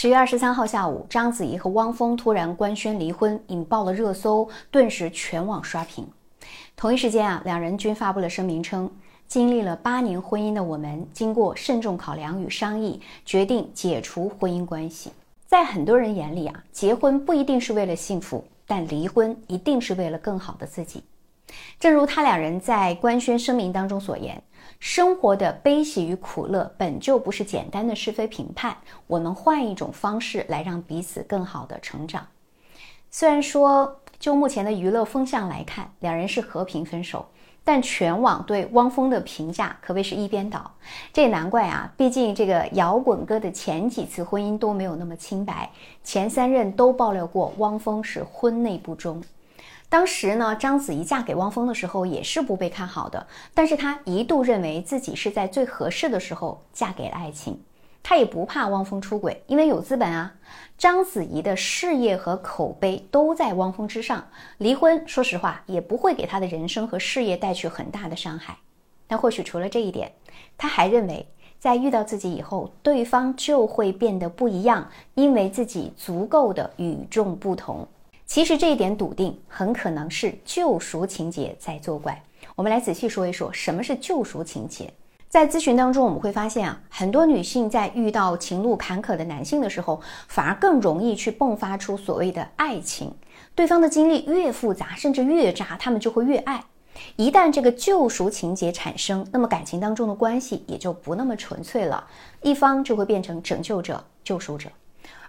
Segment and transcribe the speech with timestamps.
[0.00, 6.06] 十月二十三号下午，章子怡和汪峰突然官宣离婚，引爆了热搜，顿时全网刷屏。
[6.76, 8.88] 同一时间啊，两人均发布了声明称，
[9.26, 15.10] 经历了八年婚姻的我们，经过慎重考量与商议，决定解除婚姻关系。
[15.46, 21.02] 在很多人眼里啊，结婚不一定是为了幸福，但离婚一定是为了更好的自己。
[21.80, 24.40] 正如他两人在官宣声明当中所言。
[24.78, 28.76] 生活的悲喜与苦乐本就不是简单的是非评判，
[29.08, 32.26] 我们换一种方式来让彼此更好的成长。
[33.10, 37.26] 虽然说就目前的娱乐风向来看，两人是和平分手，
[37.64, 40.70] 但全网对汪峰的评价可谓是一边倒。
[41.12, 45.68] 这也难怪啊，毕竟这个摇滚歌的前几次婚姻都没有那么清白，
[46.04, 49.20] 前三任都爆料过汪峰是婚内不忠。
[49.90, 57.58] 当时呢，章子怡嫁给汪峰的时候也是不被看好的，但是她一度认为自己是在最合适的时候嫁给了爱情，
[58.02, 60.34] 她也不怕汪峰出轨，因为有资本啊。
[60.76, 64.28] 章子怡的事业和口碑都在汪峰之上，
[64.58, 68.58] 离婚说实话也不会给她的人生和事业带去很大的伤害。
[69.06, 70.12] 但或许除了这一点，
[70.58, 71.26] 她还认为
[71.58, 77.88] 在遇到自己以后，对方就会变得不一样，因为自己足够的与众不同。
[78.28, 82.22] 其实这一点笃定很可能是救赎情节在作怪。
[82.54, 84.92] 我们来仔细说一说什么是救赎情节。
[85.30, 93.10] 在咨询当中，我们会发现啊，很多女性在遇到情路坎坷的男性的时候，反而更容易去迸发出所谓的爱情。
[93.54, 96.62] 对方的经历越复杂，甚至越渣，他们就会越爱。
[97.16, 102.06] 一旦这个救赎情节产生，那么感情当中的关系也就不那么纯粹了，
[102.42, 104.68] 一方就会变成拯救者、救赎者。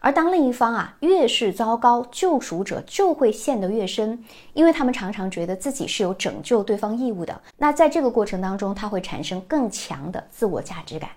[0.00, 7.40] 而当另一方啊越是糟糕，救赎者就会陷得越深，因为他们常常觉得自己是有拯救对方义务的。
[7.56, 11.10] 那在这个过程当中，他会产生更强的自我价值感。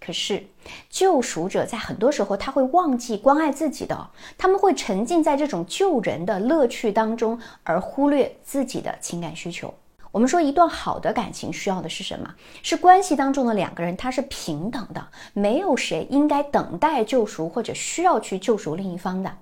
[0.00, 0.46] 可是，
[0.90, 9.72] 救赎者在很多时候他会忘记关爱自己的，他们会沉浸在这种救人的乐趣当中，而忽略自己的情感需求。
[10.14, 12.32] 我们说一段好的感情需要的是什么？
[12.62, 19.36] 是关系当中的两个人他是平等的，没有谁应该等待救赎或者需要去救赎另一方的。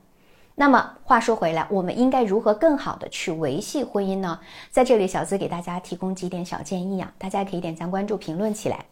[0.55, 4.41] 那么话说回来，我们应该如何更好的去维系婚姻呢？
[4.71, 8.83] 在这里，小资给大家提供几点小建议啊，大家可以点赞、关注、评论起来。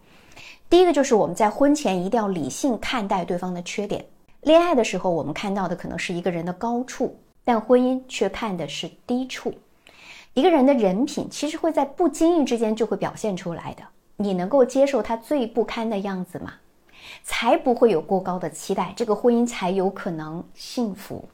[0.68, 4.04] 第一个就是我们在婚前一定要理性看待对方的缺点。
[4.42, 9.54] 恋爱的时候，我们看到的可能是一个人的高处，但婚姻却看的是低处。
[10.34, 13.82] 一个人的人品其实会在不经意之间就会表现出来的。
[14.16, 16.52] 你能够接受他最不堪的样子吗？
[17.24, 21.28] 才不会有过高的期待，这个婚姻才有可能幸福。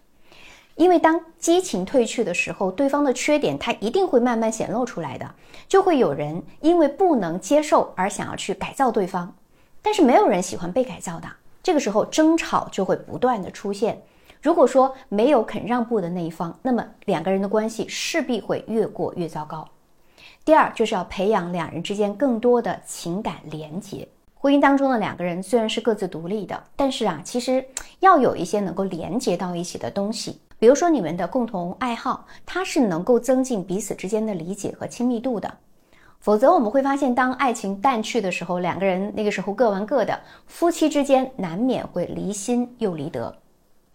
[0.76, 5.34] 因为当激情褪去的时候，对方的缺点他一定会慢慢显露出来的，
[5.66, 9.34] 就会有人因为不能接受而想要去改造对方。
[9.82, 11.28] 但是没有人喜欢被改造的，
[11.62, 14.00] 这个时候争吵就会不断的出现。
[14.40, 19.66] 如果说没有肯让步的那一方，那么两个人的关系势必会越过越糟糕。
[20.44, 24.06] 第二，就是要培养两人之间更多的情感连结。
[24.34, 27.64] 婚姻当中的两个人虽然是各自独立的，但是啊，其实
[27.98, 35.52] 要有一些能够连接到一起的东西，比如说你们的共同爱好，它是能够增进彼此之间的理解和亲密度的。
[36.20, 43.34] 否则我们会发现，当爱情淡去的时候，两个人那个时候各玩各的，夫妻之间难免会离心又离德。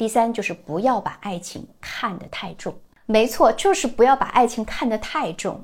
[0.02, 2.74] 第三就是不要把爱情看得太重，
[3.06, 5.64] 没错，就是不要把爱情看得太重。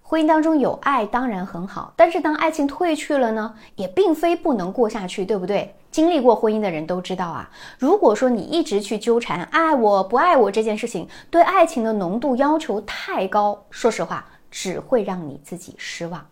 [0.00, 5.74] 婚姻当中有爱当然很好，但是当爱情褪去了呢，也并非不能过下去，对不对？
[5.90, 16.24] 经历过婚姻的人都知道啊，如果说你一直去纠缠爱我不爱我这件事情，对爱情的浓度要求太高，说实话，只会让你自己失望。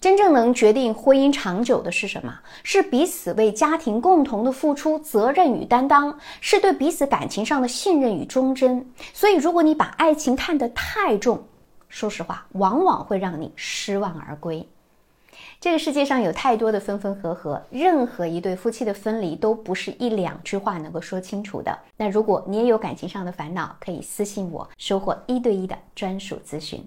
[0.00, 2.38] 真正能决定婚姻长久的是什么？
[2.62, 8.88] 是彼此为家庭共同的付出、责任与担当，是对彼此感情上的信任与忠贞。
[9.12, 11.42] 所以，如果你把爱情看得太重，
[11.88, 14.68] 说实话，往往会让你失望而归。
[15.60, 21.76] 这个世界上有太多的分分合合，任何一对夫妻的分离都不是一两句话能够说清楚的。
[21.96, 26.86] 那如果你也有感情上的烦恼，可以私信我，收获一对一的专属咨询。